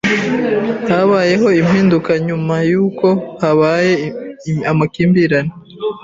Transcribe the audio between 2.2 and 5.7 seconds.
nyuma y’uko habaye amakimbirane